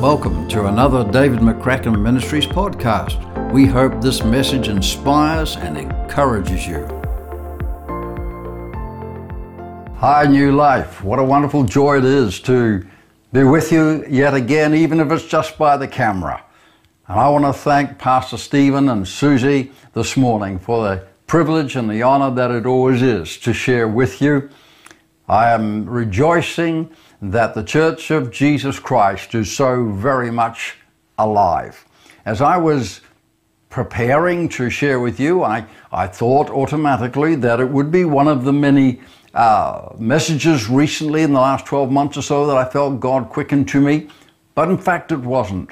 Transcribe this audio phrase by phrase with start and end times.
[0.00, 3.52] Welcome to another David McCracken Ministries podcast.
[3.52, 6.86] We hope this message inspires and encourages you.
[9.98, 11.04] Hi, New Life.
[11.04, 12.86] What a wonderful joy it is to
[13.34, 16.42] be with you yet again, even if it's just by the camera.
[17.06, 21.90] And I want to thank Pastor Stephen and Susie this morning for the privilege and
[21.90, 24.48] the honor that it always is to share with you.
[25.28, 26.90] I am rejoicing
[27.22, 30.76] that the Church of Jesus Christ is so very much
[31.18, 31.84] alive.
[32.24, 33.02] As I was
[33.68, 38.44] preparing to share with you, I, I thought automatically that it would be one of
[38.44, 39.00] the many
[39.34, 43.68] uh, messages recently in the last 12 months or so that I felt God quickened
[43.68, 44.08] to me,
[44.54, 45.70] but in fact it wasn't.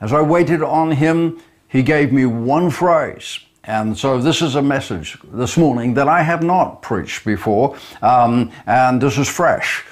[0.00, 3.40] As I waited on Him, He gave me one phrase.
[3.64, 8.52] And so this is a message this morning that I have not preached before, um,
[8.66, 9.82] and this is fresh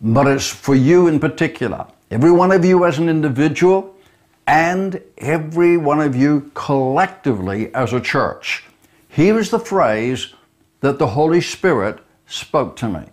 [0.00, 1.86] but it's for you in particular.
[2.10, 3.94] Every one of you as an individual
[4.46, 8.64] and every one of you collectively as a church.
[9.08, 10.34] Here is the phrase
[10.80, 13.06] that the Holy Spirit spoke to me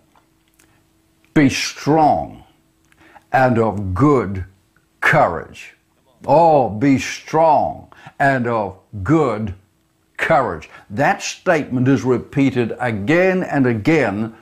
[1.34, 2.44] Be strong
[3.32, 4.44] and of good
[5.00, 5.74] courage.
[6.24, 9.54] Oh, be strong and of good
[10.16, 10.70] courage.
[10.88, 14.34] That statement is repeated again and again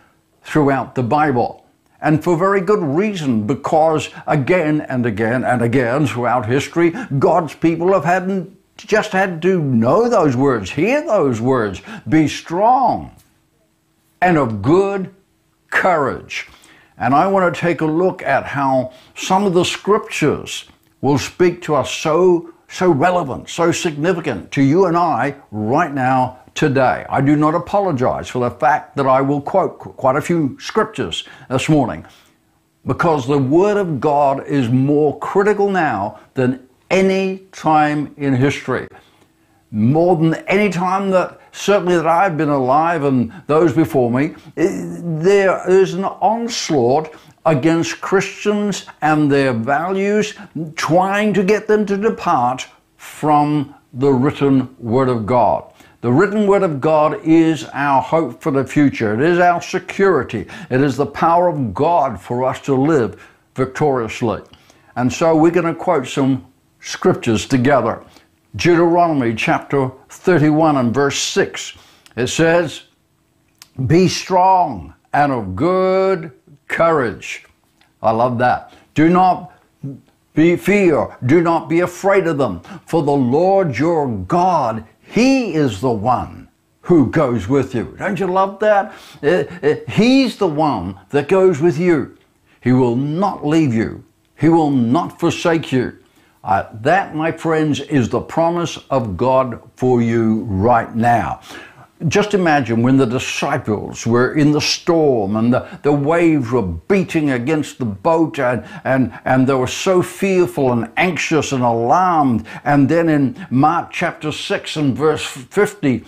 [0.42, 1.63] throughout the Bible
[2.04, 7.94] and for very good reason, because again and again and again throughout history, God's people
[7.94, 13.10] have had just had to know those words, hear those words, be strong
[14.20, 15.14] and of good
[15.70, 16.46] courage.
[16.98, 20.66] And I want to take a look at how some of the scriptures
[21.00, 26.40] will speak to us so so relevant, so significant to you and I right now
[26.54, 27.04] today.
[27.08, 31.26] I do not apologize for the fact that I will quote quite a few scriptures
[31.48, 32.06] this morning
[32.86, 38.86] because the Word of God is more critical now than any time in history.
[39.70, 45.68] More than any time that certainly that I've been alive and those before me, there
[45.68, 47.12] is an onslaught
[47.46, 50.34] against Christians and their values,
[50.76, 52.66] trying to get them to depart
[52.96, 55.73] from the written Word of God.
[56.04, 59.14] The written word of God is our hope for the future.
[59.14, 60.44] It is our security.
[60.68, 64.42] It is the power of God for us to live victoriously.
[64.96, 66.44] And so we're going to quote some
[66.78, 68.04] scriptures together.
[68.54, 71.72] Deuteronomy chapter 31 and verse 6.
[72.16, 72.82] It says,
[73.86, 76.32] Be strong and of good
[76.68, 77.46] courage.
[78.02, 78.74] I love that.
[78.92, 79.54] Do not
[80.34, 85.80] be fear, do not be afraid of them, for the Lord your God he is
[85.80, 86.48] the one
[86.80, 87.94] who goes with you.
[88.00, 88.92] Don't you love that?
[89.22, 92.18] Uh, uh, he's the one that goes with you.
[92.60, 94.02] He will not leave you.
[94.34, 95.96] He will not forsake you.
[96.42, 101.42] Uh, that, my friends, is the promise of God for you right now
[102.08, 107.30] just imagine when the disciples were in the storm and the, the waves were beating
[107.30, 112.46] against the boat and, and, and they were so fearful and anxious and alarmed.
[112.64, 116.04] And then in Mark chapter 6 and verse 50,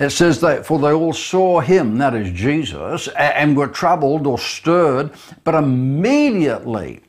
[0.00, 4.38] it says that for they all saw him, that is Jesus, and were troubled or
[4.38, 5.12] stirred,
[5.44, 7.00] but immediately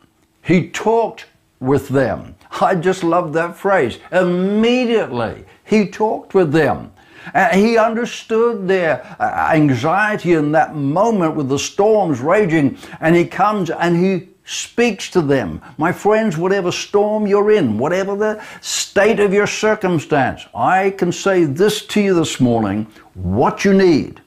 [0.43, 1.25] he talked
[1.59, 2.35] with them.
[2.61, 3.97] I just love that phrase.
[4.11, 6.91] Immediately he talked with them.
[7.33, 13.25] Uh, he understood their uh, anxiety in that moment with the storms raging, and he
[13.25, 15.61] comes and he speaks to them.
[15.77, 21.45] My friends, whatever storm you're in, whatever the state of your circumstance, I can say
[21.45, 22.87] this to you this morning.
[23.15, 24.21] What you need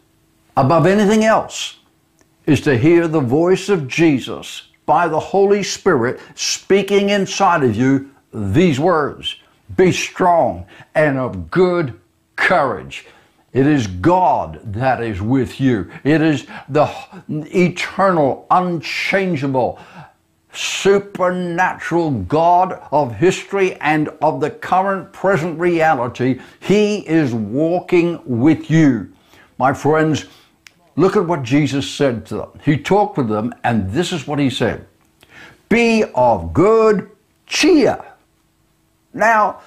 [0.57, 1.79] above anything else
[2.47, 8.11] is to hear the voice of Jesus by the Holy Spirit speaking inside of you
[8.33, 9.37] these words.
[9.77, 12.01] Be strong and of good
[12.39, 13.05] courage.
[13.53, 15.91] It is God that is with you.
[16.05, 16.91] It is the
[17.29, 19.79] eternal, unchangeable,
[20.53, 26.41] supernatural God of history and of the current present reality.
[26.61, 29.13] He is walking with you.
[29.59, 30.27] My friends,
[30.97, 32.51] look at what Jesus said to them.
[32.65, 34.87] He talked with them, and this is what he said
[35.69, 37.11] Be of good
[37.47, 37.99] cheer.
[39.13, 39.61] Now,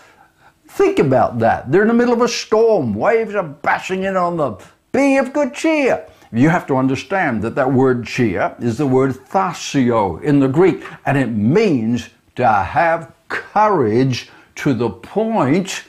[0.73, 1.69] Think about that.
[1.69, 2.93] They're in the middle of a storm.
[2.93, 4.57] Waves are bashing in on them.
[4.93, 6.07] Be of good cheer.
[6.31, 10.85] You have to understand that that word cheer is the word tharseo in the Greek,
[11.05, 15.83] and it means to have courage to the point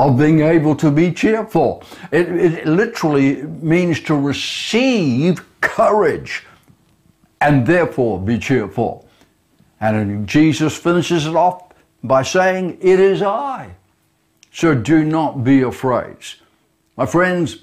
[0.00, 1.84] of being able to be cheerful.
[2.10, 6.44] It, it literally means to receive courage
[7.40, 9.08] and therefore be cheerful.
[9.80, 11.69] And Jesus finishes it off
[12.02, 13.74] by saying, It is I.
[14.52, 16.16] So do not be afraid.
[16.96, 17.58] My friends,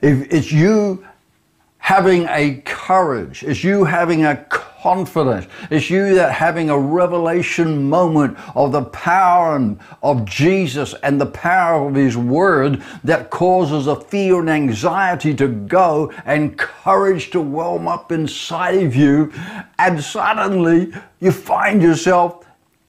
[0.00, 1.06] if it's you
[1.78, 4.36] having a courage, it's you having a
[4.82, 11.26] confidence, it's you that having a revelation moment of the power of Jesus and the
[11.26, 17.40] power of His Word that causes a fear and anxiety to go and courage to
[17.40, 19.32] whelm up inside of you,
[19.78, 22.44] and suddenly you find yourself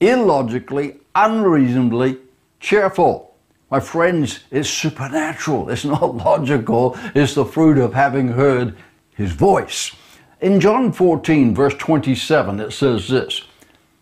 [0.08, 2.18] illogically, unreasonably
[2.60, 3.34] cheerful.
[3.70, 5.70] My friends, it's supernatural.
[5.70, 6.96] It's not logical.
[7.14, 8.76] It's the fruit of having heard
[9.14, 9.92] his voice.
[10.40, 13.42] In John 14, verse 27, it says this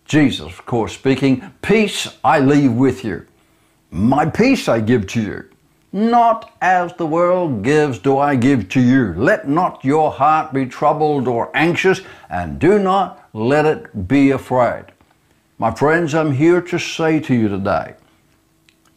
[0.04, 3.26] Jesus, of course, speaking, Peace I leave with you.
[3.90, 5.48] My peace I give to you.
[5.94, 9.12] Not as the world gives do I give to you.
[9.14, 12.00] Let not your heart be troubled or anxious,
[12.30, 14.86] and do not let it be afraid.
[15.62, 17.94] My friends, I'm here to say to you today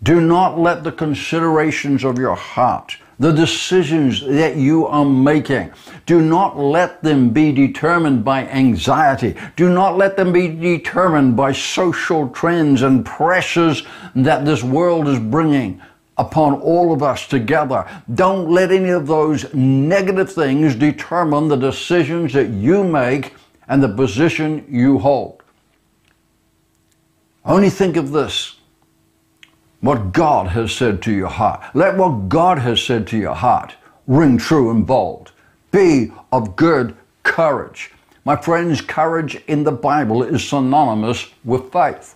[0.02, 5.72] do not let the considerations of your heart, the decisions that you are making,
[6.08, 9.36] do not let them be determined by anxiety.
[9.56, 13.84] Do not let them be determined by social trends and pressures
[14.16, 15.80] that this world is bringing
[16.18, 17.88] upon all of us together.
[18.16, 23.36] Don't let any of those negative things determine the decisions that you make
[23.68, 25.44] and the position you hold.
[27.46, 28.56] Only think of this
[29.82, 31.62] what God has said to your heart.
[31.76, 33.76] Let what God has said to your heart
[34.08, 35.32] ring true and bold.
[35.70, 37.92] Be of good courage.
[38.24, 42.16] My friends, courage in the Bible is synonymous with faith.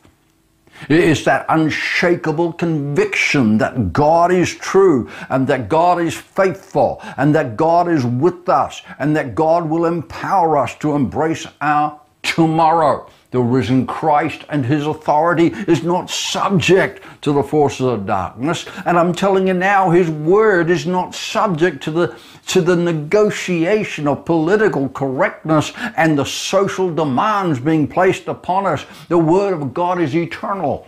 [0.88, 7.36] It is that unshakable conviction that God is true and that God is faithful and
[7.36, 12.00] that God is with us and that God will empower us to embrace our
[12.36, 13.10] tomorrow.
[13.32, 18.66] The risen Christ and his authority is not subject to the forces of darkness.
[18.86, 22.18] And I'm telling you now, his word is not subject to the,
[22.48, 28.84] to the negotiation of political correctness and the social demands being placed upon us.
[29.10, 30.88] The word of God is eternal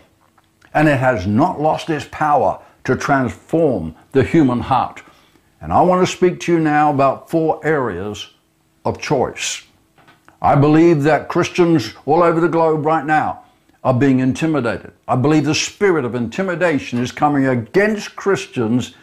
[0.74, 5.04] and it has not lost its power to transform the human heart.
[5.60, 8.34] And I want to speak to you now about four areas
[8.84, 9.64] of choice.
[10.42, 13.44] I believe that Christians all over the globe right now
[13.84, 14.92] are being intimidated.
[15.08, 18.96] I believe the spirit of intimidation is coming against Christians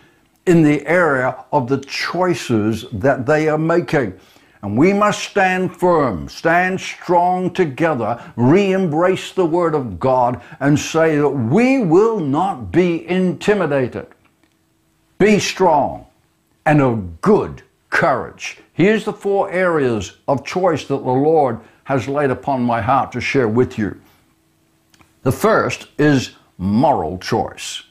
[0.46, 4.18] in the area of the choices that they are making.
[4.62, 10.76] And we must stand firm, stand strong together, re embrace the Word of God, and
[10.76, 14.08] say that we will not be intimidated.
[15.18, 16.06] Be strong
[16.66, 17.62] and of good
[17.98, 18.58] courage.
[18.74, 23.20] Here's the four areas of choice that the Lord has laid upon my heart to
[23.20, 24.00] share with you.
[25.24, 27.82] The first is moral choice.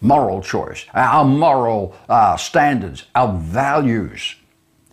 [0.00, 0.86] Moral choice.
[0.94, 4.34] Our moral uh, standards, our values.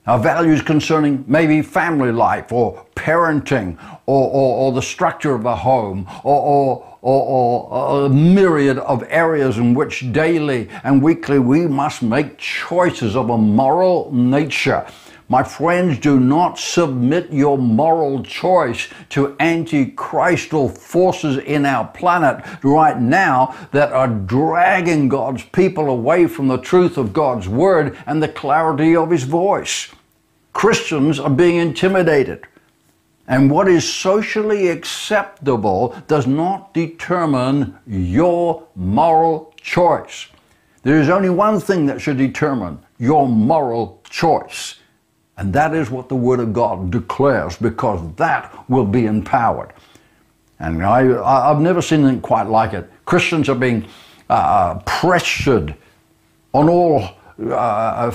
[0.08, 5.56] Our values concerning maybe family life or parenting or, or, or the structure of a
[5.56, 11.68] home or, or or, or, a myriad of areas in which daily and weekly we
[11.68, 14.88] must make choices of a moral nature.
[15.28, 23.00] My friends, do not submit your moral choice to anti-Christal forces in our planet right
[23.00, 28.28] now that are dragging God's people away from the truth of God's word and the
[28.28, 29.90] clarity of his voice.
[30.56, 32.48] Christians are being intimidated.
[33.28, 40.28] And what is socially acceptable does not determine your moral choice.
[40.84, 44.76] There is only one thing that should determine your moral choice,
[45.36, 49.74] and that is what the Word of God declares, because that will be empowered.
[50.60, 52.90] And I, have never seen anything quite like it.
[53.04, 53.86] Christians are being
[54.30, 55.76] uh, pressured
[56.54, 57.10] on all
[57.42, 58.12] uh,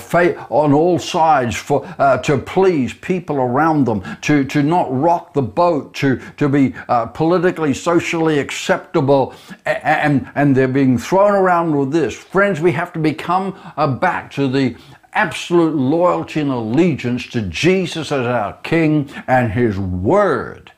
[0.49, 5.41] on all sides for uh, to please people around them, to, to not rock the
[5.41, 9.33] boat, to, to be uh, politically, socially acceptable,
[9.65, 12.15] and, and they're being thrown around with this.
[12.15, 14.75] Friends, we have to become uh, back to the
[15.13, 20.71] absolute loyalty and allegiance to Jesus as our King and His Word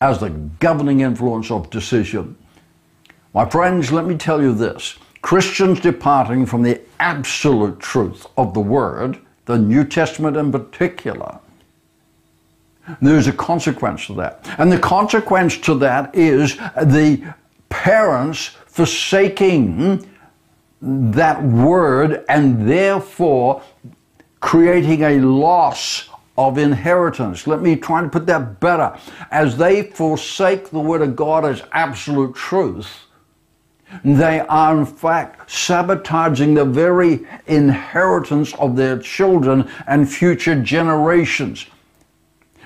[0.00, 2.36] as the governing influence of decision.
[3.32, 8.60] My friends, let me tell you this Christians departing from the absolute truth of the
[8.60, 11.40] Word, the New Testament in particular,
[13.02, 14.48] there's a consequence to that.
[14.56, 17.34] And the consequence to that is the
[17.70, 20.08] parents forsaking
[20.80, 23.64] that word and therefore
[24.38, 27.48] creating a loss of inheritance.
[27.48, 28.96] Let me try to put that better.
[29.32, 33.05] As they forsake the Word of God as absolute truth,
[34.04, 41.66] they are, in fact, sabotaging the very inheritance of their children and future generations.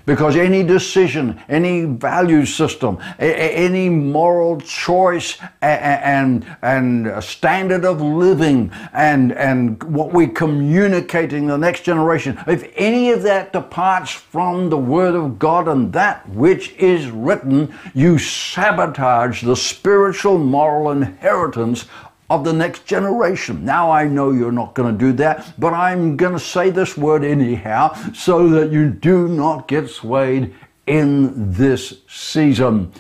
[0.07, 9.33] Because any decision, any value system, any moral choice and, and standard of living and,
[9.33, 15.14] and what we're communicating the next generation, if any of that departs from the Word
[15.14, 21.87] of God and that which is written, you sabotage the spiritual moral inheritance
[22.30, 23.64] of the next generation.
[23.64, 26.96] Now I know you're not going to do that, but I'm going to say this
[26.96, 30.54] word anyhow so that you do not get swayed
[30.87, 32.92] in this season.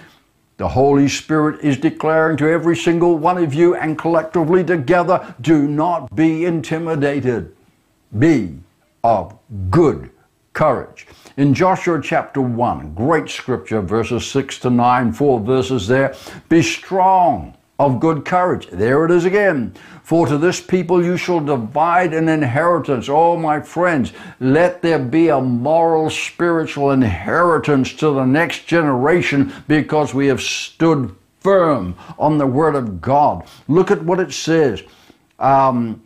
[0.56, 5.66] The Holy Spirit is declaring to every single one of you and collectively together do
[5.66, 7.56] not be intimidated.
[8.18, 8.58] Be
[9.04, 9.38] of
[9.70, 10.10] good
[10.52, 11.06] courage.
[11.36, 16.14] In Joshua chapter 1, great scripture, verses 6 to 9, four verses there.
[16.48, 18.66] Be strong of good courage.
[18.66, 19.72] There it is again.
[20.02, 23.08] For to this people you shall divide an inheritance.
[23.08, 30.12] Oh, my friends, let there be a moral, spiritual inheritance to the next generation because
[30.12, 33.46] we have stood firm on the Word of God.
[33.66, 34.82] Look at what it says.
[35.38, 36.02] Um,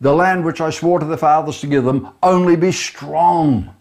[0.00, 3.74] the land which I swore to the fathers to give them, only be strong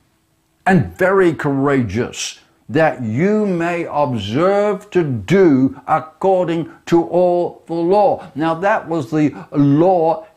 [0.66, 2.40] and very courageous
[2.70, 8.30] that you may observe to do according to all the law.
[8.36, 10.28] Now, that was the law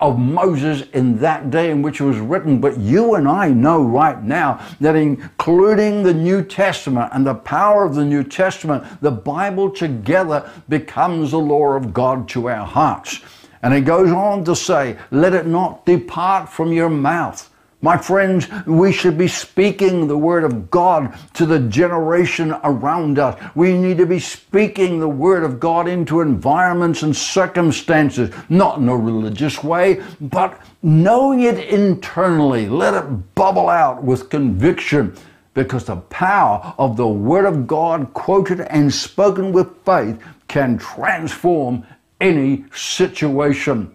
[0.00, 3.82] of Moses in that day in which it was written, but you and I know
[3.82, 9.10] right now that including the New Testament and the power of the New Testament, the
[9.10, 13.20] Bible together becomes the law of God to our hearts.
[13.62, 17.50] And it goes on to say, let it not depart from your mouth
[17.84, 23.38] my friends, we should be speaking the Word of God to the generation around us.
[23.54, 28.88] We need to be speaking the Word of God into environments and circumstances, not in
[28.88, 32.70] a religious way, but knowing it internally.
[32.70, 35.14] Let it bubble out with conviction
[35.52, 41.86] because the power of the Word of God, quoted and spoken with faith, can transform
[42.18, 43.94] any situation.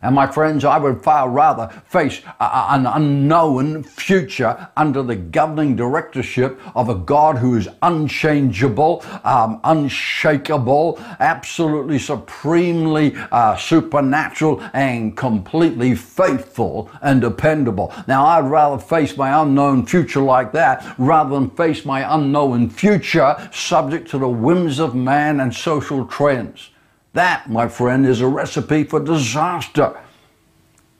[0.00, 6.60] And my friends, I would far rather face an unknown future under the governing directorship
[6.76, 16.90] of a God who is unchangeable, um, unshakable, absolutely supremely uh, supernatural, and completely faithful
[17.02, 17.92] and dependable.
[18.06, 23.36] Now, I'd rather face my unknown future like that rather than face my unknown future
[23.52, 26.70] subject to the whims of man and social trends.
[27.18, 29.98] That, my friend, is a recipe for disaster.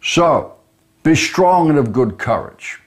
[0.02, 0.56] So,
[1.04, 2.80] be strong and of good courage.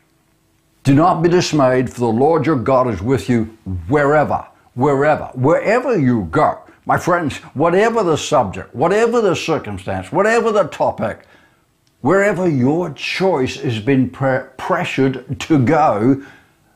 [0.83, 3.45] Do not be dismayed, for the Lord your God is with you
[3.88, 6.59] wherever, wherever, wherever you go.
[6.85, 11.21] My friends, whatever the subject, whatever the circumstance, whatever the topic,
[12.01, 16.21] wherever your choice has been pre- pressured to go,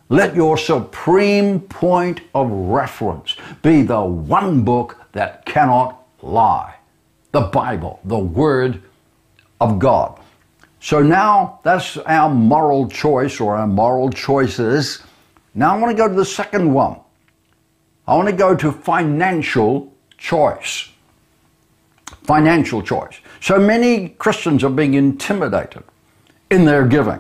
[0.08, 6.76] let your supreme point of reference be the one book that cannot lie
[7.36, 8.82] the Bible, the Word
[9.60, 10.18] of God.
[10.80, 15.04] So now that's our moral choice or our moral choices.
[15.54, 16.98] Now I want to go to the second one.
[18.08, 20.90] I want to go to financial choice.
[22.24, 23.20] Financial choice.
[23.42, 25.84] So many Christians are being intimidated
[26.50, 27.20] in their giving.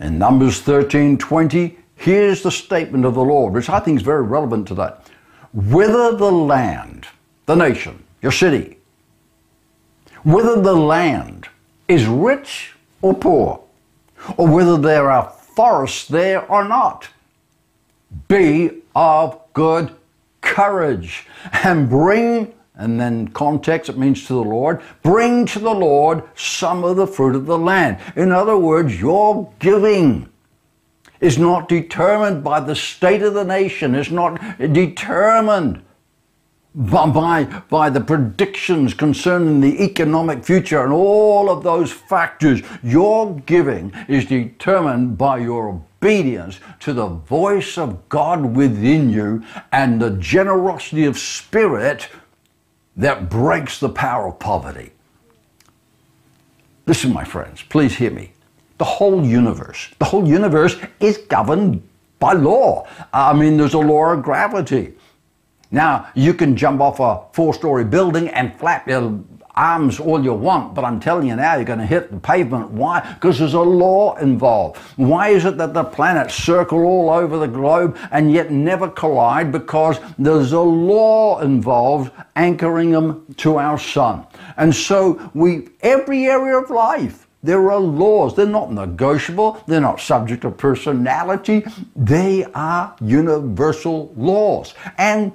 [0.00, 4.22] In Numbers 13 20, here's the statement of the Lord, which I think is very
[4.22, 5.08] relevant to that.
[5.54, 7.06] Whether the land,
[7.46, 8.78] the nation, your city,
[10.22, 11.48] whether the land
[11.88, 13.60] is rich or poor,
[14.36, 17.08] or whether there are forests there or not,
[18.28, 19.94] be of good
[20.40, 21.26] courage
[21.64, 26.82] and bring and then context it means to the Lord, bring to the Lord some
[26.82, 27.98] of the fruit of the land.
[28.16, 30.30] In other words, your giving
[31.20, 34.40] is not determined by the state of the nation, it's not
[34.72, 35.82] determined
[36.74, 42.62] by, by the predictions concerning the economic future and all of those factors.
[42.82, 50.00] Your giving is determined by your obedience to the voice of God within you and
[50.00, 52.08] the generosity of spirit
[52.96, 54.92] that breaks the power of poverty.
[56.86, 58.32] Listen, my friends, please hear me.
[58.78, 61.82] The whole universe, the whole universe is governed
[62.18, 62.86] by law.
[63.12, 64.94] I mean, there's a law of gravity.
[65.70, 69.20] Now, you can jump off a four story building and flap your
[69.54, 72.70] arms all you want, but I'm telling you now, you're going to hit the pavement.
[72.70, 73.00] Why?
[73.14, 74.78] Because there's a law involved.
[74.96, 79.52] Why is it that the planets circle all over the globe and yet never collide?
[79.52, 84.26] Because there's a law involved anchoring them to our sun.
[84.56, 88.36] And so we, every area of life, there are laws.
[88.36, 89.62] They're not negotiable.
[89.66, 91.64] They're not subject to personality.
[91.96, 94.74] They are universal laws.
[94.98, 95.32] And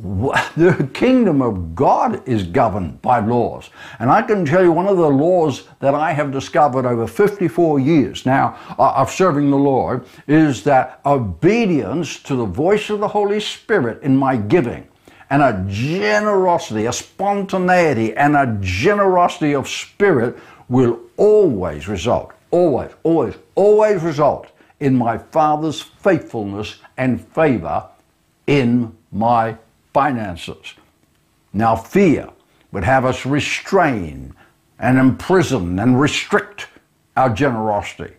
[0.56, 3.68] the kingdom of God is governed by laws.
[3.98, 7.78] And I can tell you one of the laws that I have discovered over 54
[7.80, 13.08] years now uh, of serving the Lord is that obedience to the voice of the
[13.08, 14.88] Holy Spirit in my giving
[15.28, 20.36] and a generosity, a spontaneity, and a generosity of spirit
[20.68, 24.48] will always result, always, always, always result
[24.80, 27.84] in my Father's faithfulness and favor
[28.46, 29.56] in my
[29.92, 30.74] finances.
[31.52, 32.28] Now, fear
[32.72, 34.34] would have us restrain
[34.78, 36.68] and imprison and restrict
[37.16, 38.14] our generosity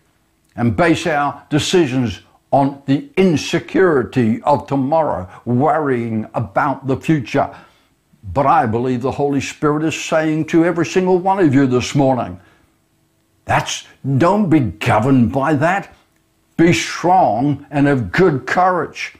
[0.55, 7.55] and base our decisions on the insecurity of tomorrow, worrying about the future.
[8.33, 11.95] But I believe the Holy Spirit is saying to every single one of you this
[11.95, 12.39] morning,
[13.45, 13.85] that's
[14.17, 15.95] don't be governed by that.
[16.57, 19.15] Be strong and of good courage.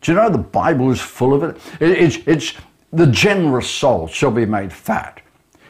[0.00, 1.56] Do you know the Bible is full of it?
[1.80, 2.54] It's, it's
[2.92, 5.20] the generous soul shall be made fat.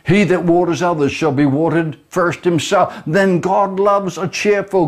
[0.07, 3.03] He that waters others shall be watered first himself.
[3.09, 4.87] Then God loves a cheerful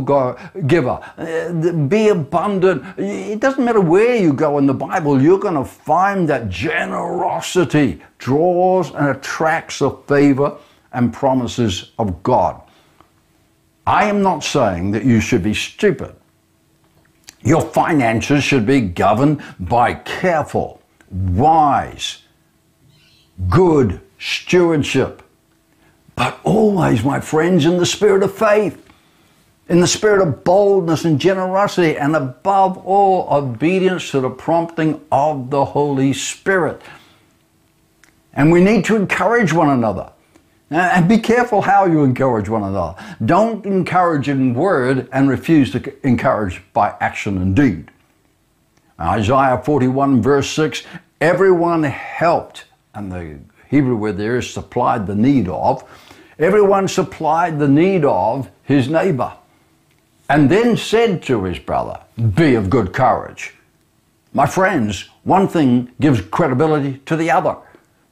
[0.68, 1.00] giver.
[1.16, 2.84] Uh, be abundant.
[2.96, 8.00] It doesn't matter where you go in the Bible, you're going to find that generosity
[8.18, 10.56] draws and attracts the favor
[10.92, 12.62] and promises of God.
[13.88, 16.14] I am not saying that you should be stupid.
[17.42, 22.22] Your finances should be governed by careful, wise,
[23.48, 25.22] good stewardship.
[26.16, 28.84] But always, my friends, in the spirit of faith,
[29.68, 35.50] in the spirit of boldness and generosity, and above all, obedience to the prompting of
[35.50, 36.82] the Holy Spirit.
[38.32, 40.10] And we need to encourage one another.
[40.70, 42.94] Uh, and be careful how you encourage one another.
[43.24, 47.90] Don't encourage in word and refuse to encourage by action and deed.
[49.00, 50.82] Isaiah 41, verse 6
[51.20, 55.84] everyone helped, and the Hebrew word there is supplied the need of,
[56.38, 59.32] everyone supplied the need of his neighbor,
[60.28, 62.00] and then said to his brother,
[62.34, 63.54] Be of good courage.
[64.34, 67.56] My friends, one thing gives credibility to the other.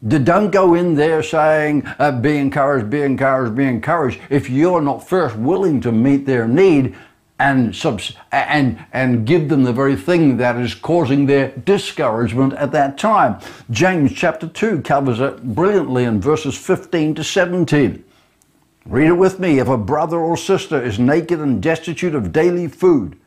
[0.06, 5.08] Don't go in there saying, uh, be encouraged, be encouraged, be encouraged, if you're not
[5.08, 6.94] first willing to meet their need
[7.38, 12.72] and, subs- and, and give them the very thing that is causing their discouragement at
[12.72, 13.40] that time.
[13.70, 18.04] James chapter 2 covers it brilliantly in verses 15 to 17.
[18.84, 19.58] Read it with me.
[19.58, 23.18] If a brother or sister is naked and destitute of daily food,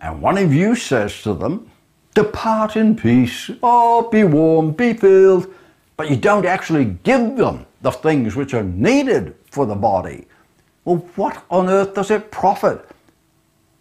[0.00, 1.70] and one of you says to them,
[2.14, 5.54] Depart in peace, oh, be warm, be filled
[6.00, 10.26] but you don't actually give them the things which are needed for the body,
[10.86, 12.88] well, what on earth does it profit?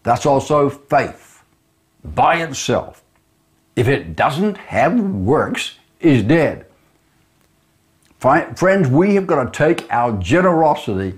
[0.03, 1.45] That's also faith
[2.03, 3.01] by itself.
[3.77, 6.65] If it doesn't have works, is dead.
[8.19, 11.17] Friends, we have got to take our generosity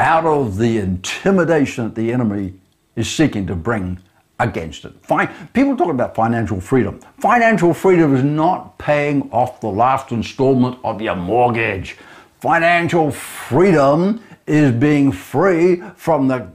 [0.00, 2.54] out of the intimidation that the enemy
[2.96, 3.98] is seeking to bring
[4.38, 4.92] against it.
[5.02, 5.28] Fine.
[5.52, 7.00] People talk about financial freedom.
[7.18, 11.96] Financial freedom is not paying off the last installment of your mortgage.
[12.40, 16.48] Financial freedom is being free from the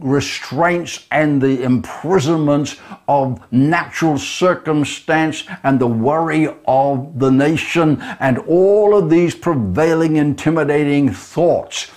[0.00, 2.76] restraints and the imprisonments
[3.08, 11.10] of natural circumstance and the worry of the nation and all of these prevailing intimidating
[11.10, 11.90] thoughts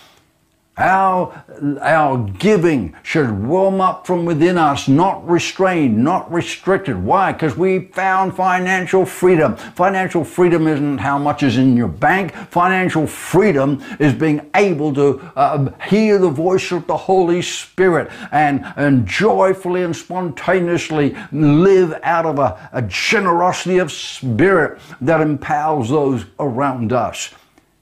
[0.78, 1.44] our,
[1.82, 6.96] our giving should warm up from within us, not restrained, not restricted.
[6.98, 7.32] Why?
[7.32, 9.56] Because we found financial freedom.
[9.56, 12.34] Financial freedom isn't how much is in your bank.
[12.50, 18.66] Financial freedom is being able to uh, hear the voice of the Holy Spirit and,
[18.76, 26.26] and joyfully and spontaneously live out of a, a generosity of spirit that empowers those
[26.40, 27.32] around us.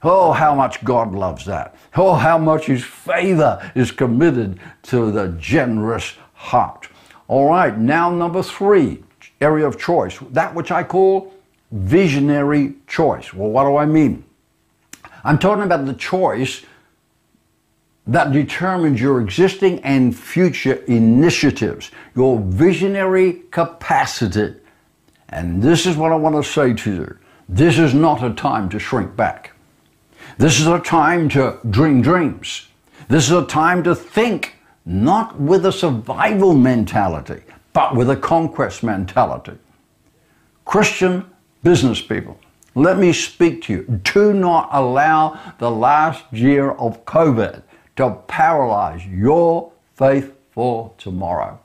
[0.04, 1.76] Oh, how much God loves that.
[1.96, 6.88] Oh, how much His favor is committed to the generous heart.
[7.28, 9.04] All right, now number three,
[9.40, 11.34] area of choice, that which I call
[11.72, 13.34] visionary choice.
[13.34, 14.24] Well, what do I mean?
[15.24, 16.64] I'm talking about the choice
[18.08, 24.56] that determines your existing and future initiatives, your visionary capacity.
[25.30, 27.18] And this is what I want to say to you.
[27.48, 29.52] This is not a time to shrink back.
[30.38, 32.68] This is a time to dream dreams.
[33.08, 34.56] This is a time to think
[34.86, 37.42] not with a survival mentality,
[37.74, 39.58] but with a conquest mentality.
[40.66, 41.30] Christian
[41.64, 42.40] business people,
[42.76, 44.02] let me speak to you.
[44.04, 47.62] Do not allow the last year of COVID
[47.98, 51.60] to paralyze your faith for tomorrow.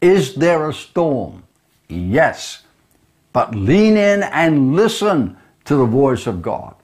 [0.00, 1.44] Is there a storm?
[1.88, 2.64] Yes.
[3.32, 6.74] But lean in and listen to the voice of God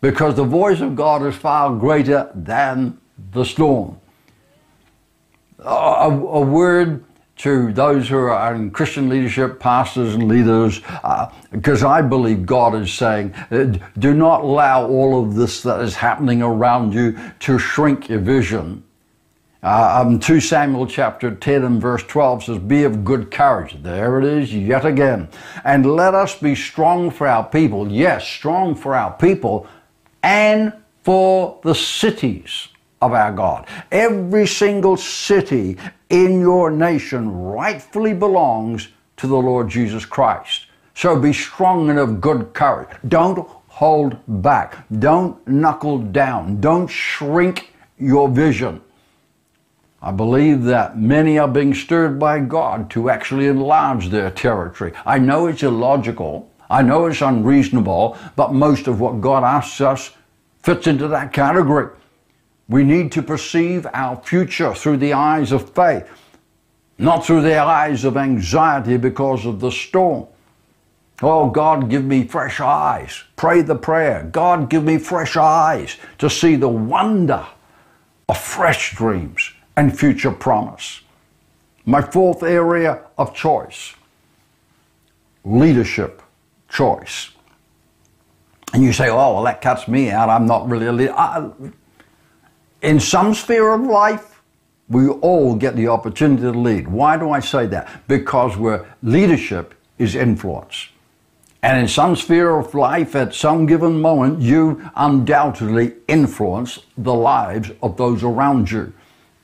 [0.00, 2.98] because the voice of God is far greater than
[3.32, 3.98] the storm.
[5.58, 7.04] A, a, word
[7.38, 12.74] to those who are in Christian leadership, pastors and leaders, uh, because I believe God
[12.76, 17.58] is saying, uh, do not allow all of this that is happening around you to
[17.58, 18.84] shrink your vision.
[19.60, 23.82] Uh, um, 2 Samuel chapter 10 and verse 12 says, Be of good courage.
[23.82, 25.28] There it is yet again.
[25.64, 27.90] And let us be strong for our people.
[27.90, 29.66] Yes, strong for our people
[30.22, 32.68] and for the cities
[33.00, 33.66] of our God.
[33.92, 35.76] Every single city
[36.10, 40.66] in your nation rightfully belongs to the Lord Jesus Christ.
[40.94, 42.88] So be strong and of good courage.
[43.06, 44.84] Don't hold back.
[44.98, 46.60] Don't knuckle down.
[46.60, 48.80] Don't shrink your vision.
[50.00, 54.92] I believe that many are being stirred by God to actually enlarge their territory.
[55.04, 56.50] I know it's illogical.
[56.70, 60.10] I know it's unreasonable, but most of what God asks us
[60.62, 61.94] fits into that category.
[62.68, 66.06] We need to perceive our future through the eyes of faith,
[66.98, 70.26] not through the eyes of anxiety because of the storm.
[71.22, 73.24] Oh, God, give me fresh eyes.
[73.36, 74.28] Pray the prayer.
[74.30, 77.46] God, give me fresh eyes to see the wonder
[78.28, 81.00] of fresh dreams and future promise.
[81.86, 83.94] My fourth area of choice
[85.44, 86.22] leadership
[86.78, 87.30] choice.
[88.72, 90.28] And you say, oh, well, that cuts me out.
[90.28, 91.12] I'm not really a leader.
[91.12, 91.50] I,
[92.82, 94.42] in some sphere of life,
[94.88, 96.86] we all get the opportunity to lead.
[96.86, 98.06] Why do I say that?
[98.06, 100.88] Because where leadership is influence.
[101.62, 107.72] And in some sphere of life, at some given moment, you undoubtedly influence the lives
[107.82, 108.92] of those around you.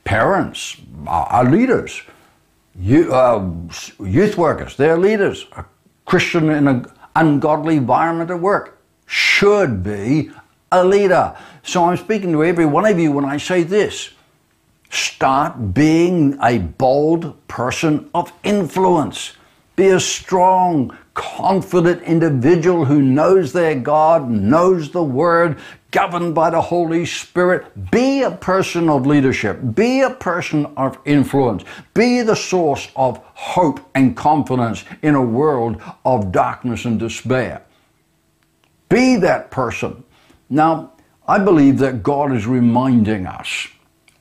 [0.04, 0.76] Parents
[1.08, 2.02] are leaders.
[2.78, 3.50] You, uh,
[3.98, 5.46] youth workers, they're leaders.
[5.56, 5.64] A
[6.04, 10.30] Christian in an ungodly environment at work should be
[10.72, 11.36] a leader.
[11.62, 14.10] So I'm speaking to every one of you when I say this.
[14.90, 19.32] Start being a bold person of influence.
[19.76, 25.58] Be a strong, confident individual who knows their God, knows the Word,
[25.92, 27.90] governed by the Holy Spirit.
[27.90, 29.60] Be a person of leadership.
[29.74, 31.62] Be a person of influence.
[31.94, 37.62] Be the source of hope and confidence in a world of darkness and despair.
[38.88, 40.02] Be that person.
[40.50, 40.92] Now,
[41.26, 43.68] I believe that God is reminding us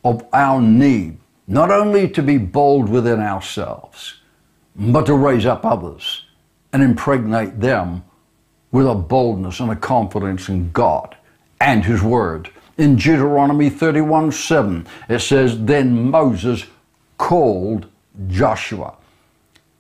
[0.06, 4.22] of our need not only to be bold within ourselves,
[4.76, 6.26] but to raise up others
[6.74, 8.04] and impregnate them
[8.72, 11.16] with a boldness and a confidence in God
[11.62, 12.50] and His Word.
[12.78, 16.66] In Deuteronomy 31 7, it says, Then Moses
[17.18, 17.88] called
[18.28, 18.96] Joshua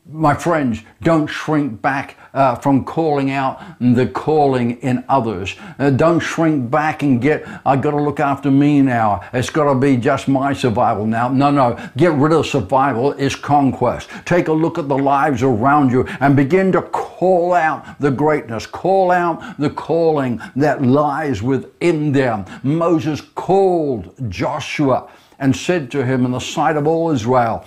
[0.05, 5.55] my friends, don't shrink back uh, from calling out the calling in others.
[5.79, 9.21] Uh, don't shrink back and get, I got to look after me now.
[9.31, 11.29] It's got to be just my survival now.
[11.29, 11.79] No, no.
[11.95, 14.09] Get rid of survival is conquest.
[14.25, 18.67] Take a look at the lives around you and begin to call out the greatness.
[18.67, 22.45] Call out the calling that lies within them.
[22.61, 27.65] Moses called Joshua and said to him in the sight of all Israel,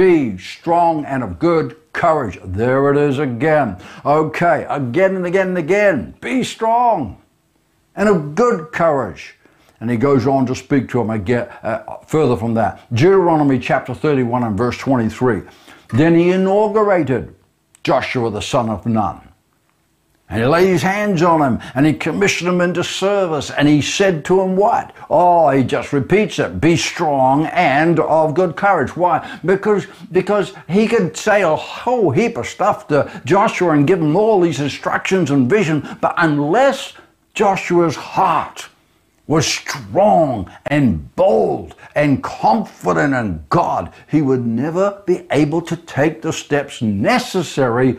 [0.00, 2.38] be strong and of good courage.
[2.42, 3.76] There it is again.
[4.06, 6.14] Okay, again and again and again.
[6.22, 7.20] Be strong
[7.94, 9.34] and of good courage.
[9.78, 12.80] And he goes on to speak to him again uh, further from that.
[12.94, 15.42] Deuteronomy chapter 31 and verse 23.
[15.92, 17.34] Then he inaugurated
[17.82, 19.29] Joshua the son of Nun
[20.30, 23.50] and he laid his hands on him and he commissioned him into service.
[23.50, 24.94] And he said to him, What?
[25.10, 28.96] Oh, he just repeats it be strong and of good courage.
[28.96, 29.38] Why?
[29.44, 34.14] Because, because he could say a whole heap of stuff to Joshua and give him
[34.14, 35.98] all these instructions and vision.
[36.00, 36.92] But unless
[37.34, 38.68] Joshua's heart
[39.26, 46.22] was strong and bold and confident in God, he would never be able to take
[46.22, 47.98] the steps necessary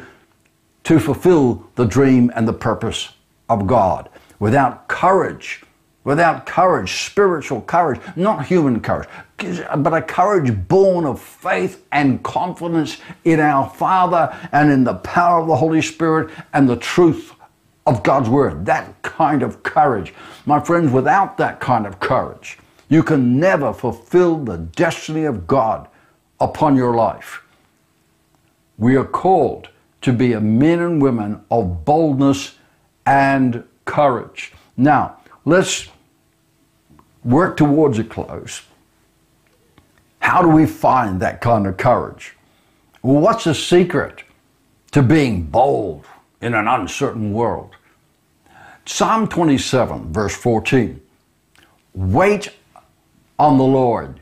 [0.84, 3.10] to fulfill the dream and the purpose
[3.50, 4.10] of God.
[4.39, 5.63] Without courage,
[6.04, 9.08] without courage, spiritual courage, not human courage,
[9.78, 15.41] but a courage born of faith and confidence in our Father and in the power
[15.41, 17.34] of the Holy Spirit and the truth
[17.86, 18.65] of God's Word.
[18.65, 20.13] That kind of courage.
[20.46, 22.58] My friends, without that kind of courage,
[22.89, 25.88] you can never fulfill the destiny of God
[26.39, 27.44] upon your life.
[28.78, 29.70] We are called
[30.02, 32.56] to be a men and women of boldness
[33.06, 34.52] and courage.
[34.78, 35.88] Now, let's
[37.24, 38.64] work towards a close.
[40.20, 42.36] How do we find that kind of courage?
[43.04, 44.24] Well, what's the secret
[44.92, 46.06] to being bold
[46.42, 47.76] in an uncertain world?
[48.86, 51.02] Psalm 27, verse 14.
[51.94, 52.52] Wait
[53.38, 54.20] on the Lord.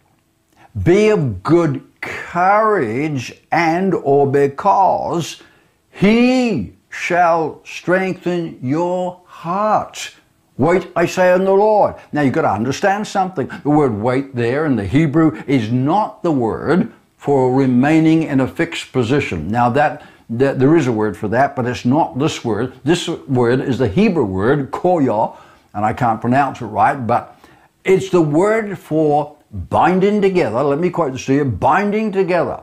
[0.84, 5.42] Be of good courage and or because
[5.92, 10.16] he shall strengthen your heart.
[10.58, 11.96] Wait, I say, on the Lord.
[12.12, 13.48] Now you've got to understand something.
[13.64, 18.48] The word wait there in the Hebrew is not the word for remaining in a
[18.48, 19.48] fixed position.
[19.48, 22.74] Now that, that there is a word for that, but it's not this word.
[22.84, 25.38] This word is the Hebrew word, koya,
[25.74, 27.40] and I can't pronounce it right, but
[27.86, 30.62] it's the word for binding together.
[30.62, 32.62] Let me quote this to you binding together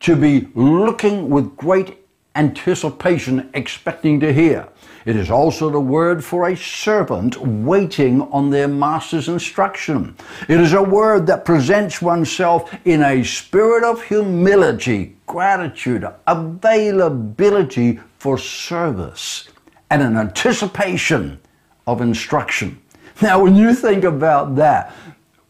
[0.00, 1.98] to be looking with great
[2.38, 4.68] anticipation, expecting to hear.
[5.04, 10.16] It is also the word for a servant waiting on their master's instruction.
[10.48, 18.38] It is a word that presents oneself in a spirit of humility, gratitude, availability for
[18.38, 19.48] service,
[19.90, 21.40] and an anticipation
[21.86, 22.80] of instruction.
[23.20, 24.94] Now, when you think about that,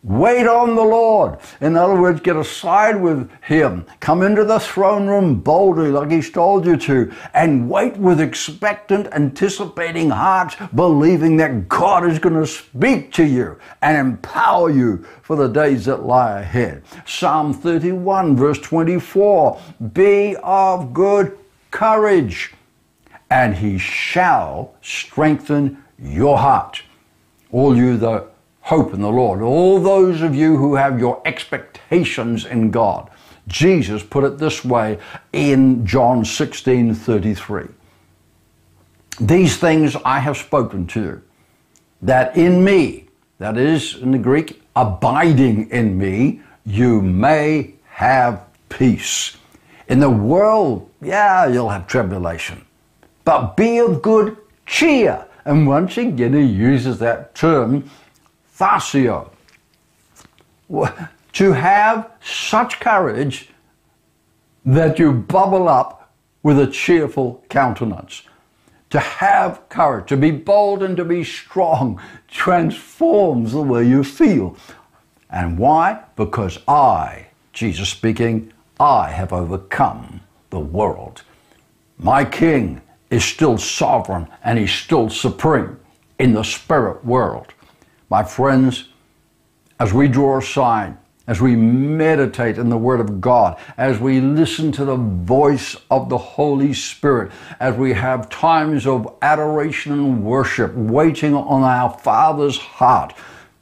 [0.09, 1.37] Wait on the Lord.
[1.61, 3.85] In other words, get aside with Him.
[4.01, 9.07] Come into the throne room boldly, like He's told you to, and wait with expectant,
[9.13, 15.37] anticipating hearts, believing that God is going to speak to you and empower you for
[15.37, 16.85] the days that lie ahead.
[17.05, 19.61] Psalm 31, verse 24
[19.93, 21.37] Be of good
[21.71, 22.55] courage,
[23.29, 26.81] and He shall strengthen your heart.
[27.53, 28.29] All you that
[28.69, 29.41] hope in the Lord.
[29.41, 33.09] All those of you who have your expectations in God.
[33.47, 34.99] Jesus put it this way
[35.33, 37.65] in John 16 33.
[39.21, 41.23] These things I have spoken to you,
[42.03, 43.07] that in me,
[43.39, 49.39] that is in the Greek, abiding in me, you may have peace.
[49.89, 52.67] In the world, yeah, you'll have tribulation,
[53.25, 55.25] but be of good cheer.
[55.47, 57.91] And once again, he uses that term
[58.59, 59.31] Tharseo.
[61.33, 63.51] To have such courage
[64.65, 68.23] that you bubble up with a cheerful countenance.
[68.91, 74.57] To have courage, to be bold and to be strong transforms the way you feel.
[75.31, 76.03] And why?
[76.17, 81.23] Because I, Jesus speaking, I have overcome the world.
[81.99, 85.79] My King is still sovereign and he's still supreme
[86.19, 87.53] in the spirit world.
[88.11, 88.89] My friends,
[89.79, 94.73] as we draw aside, as we meditate in the Word of God, as we listen
[94.73, 100.75] to the voice of the Holy Spirit, as we have times of adoration and worship,
[100.75, 103.13] waiting on our Father's heart,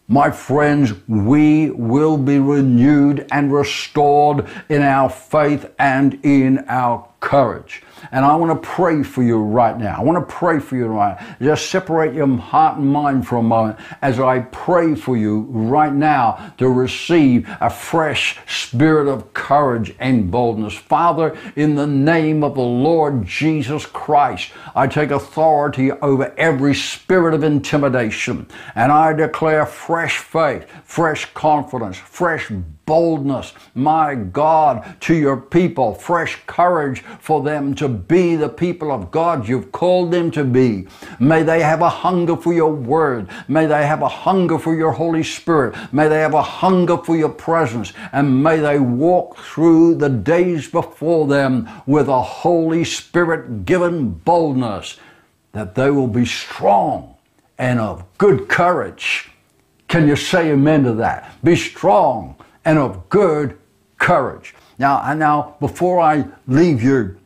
[0.06, 7.82] my friends, we will be renewed and restored in our faith and in our courage.
[8.12, 9.96] And I want to pray for you right now.
[9.98, 11.36] I want to pray for you right now.
[11.40, 15.92] Just separate your heart and mind for a moment as I pray for you right
[15.92, 20.74] now to receive a fresh spirit of courage and boldness.
[20.74, 27.34] Father, in the name of the Lord Jesus Christ, I take authority over every spirit
[27.34, 32.50] of intimidation and I declare fresh faith, fresh confidence, fresh
[32.86, 39.10] boldness, my God, to your people, fresh courage for them to be the people of
[39.10, 40.86] God you've called them to be.
[41.18, 43.28] May they have a hunger for your word.
[43.48, 45.74] May they have a hunger for your Holy Spirit.
[45.92, 47.92] May they have a hunger for your presence.
[48.12, 54.98] And may they walk through the days before them with a Holy Spirit given boldness
[55.52, 57.16] that they will be strong
[57.58, 59.30] and of good courage.
[59.88, 61.32] Can you say amen to that?
[61.42, 62.36] Be strong
[62.66, 63.56] and of good
[63.96, 64.54] courage.
[64.78, 67.16] Now, now, before I leave you,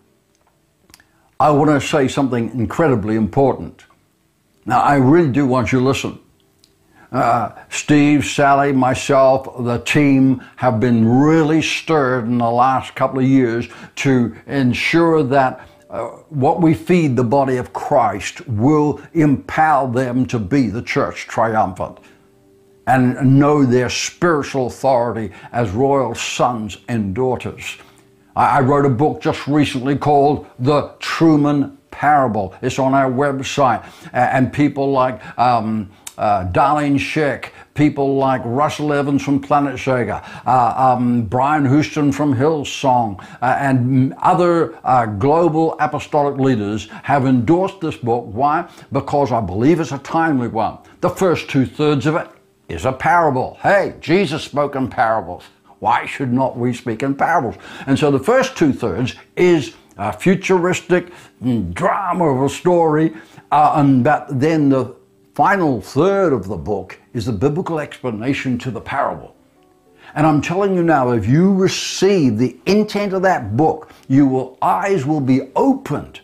[1.41, 3.85] I want to say something incredibly important.
[4.67, 6.21] Now, I really do want you to listen.
[7.11, 13.25] Uh, Steve, Sally, myself, the team have been really stirred in the last couple of
[13.25, 20.25] years to ensure that uh, what we feed the body of Christ will empower them
[20.27, 21.99] to be the church triumphant.
[22.87, 27.77] And know their spiritual authority as royal sons and daughters.
[28.37, 32.55] I wrote a book just recently called The Truman Parable.
[32.63, 33.85] It's on our website.
[34.13, 41.23] And people like um, uh, Darlene Zschech, people like Russell Evans from Planetshakers, uh, um,
[41.25, 48.27] Brian Houston from Hillsong, uh, and other uh, global apostolic leaders have endorsed this book.
[48.27, 48.69] Why?
[48.93, 50.79] Because I believe it's a timely one.
[51.01, 52.29] The first two thirds of it
[52.71, 53.59] is a parable.
[53.63, 55.45] Hey, Jesus spoke in parables.
[55.81, 57.57] Why should not we speak in parables?
[57.87, 61.13] And so the first two thirds is a futuristic
[61.73, 63.15] drama of a story,
[63.51, 64.95] uh, and but then the
[65.35, 69.35] final third of the book is the biblical explanation to the parable.
[70.15, 75.07] And I'm telling you now, if you receive the intent of that book, your eyes
[75.07, 76.21] will be opened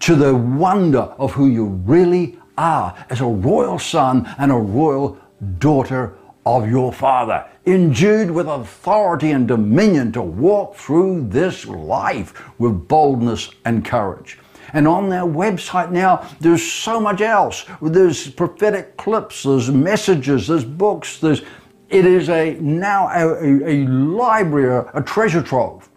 [0.00, 5.18] to the wonder of who you really are as a royal son and a royal
[5.58, 12.86] daughter of your Father, endued with authority and dominion to walk through this life with
[12.86, 14.38] boldness and courage.
[14.72, 17.66] And on their website now, there's so much else.
[17.82, 21.42] There's prophetic clips, there's messages, there's books, there's
[21.88, 25.88] it is a now a, a, a library, a treasure trove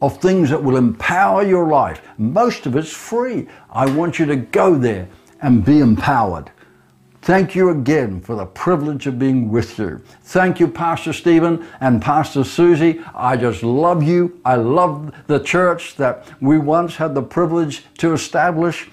[0.00, 2.02] of things that will empower your life.
[2.18, 3.46] Most of it's free.
[3.70, 5.08] I want you to go there
[5.40, 6.50] and be empowered.
[7.22, 10.02] Thank you again for the privilege of being with you.
[10.24, 13.00] Thank you, Pastor Stephen and Pastor Susie.
[13.14, 14.40] I just love you.
[14.44, 18.90] I love the church that we once had the privilege to establish.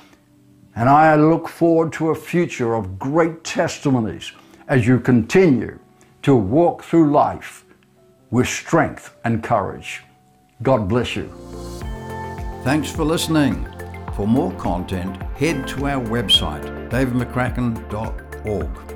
[0.75, 4.31] And I look forward to a future of great testimonies
[4.67, 5.79] as you continue
[6.21, 7.65] to walk through life
[8.29, 10.03] with strength and courage.
[10.61, 11.33] God bless you.
[12.63, 13.65] Thanks for listening.
[14.13, 18.88] For more content, head to our website, davidmccracken.org.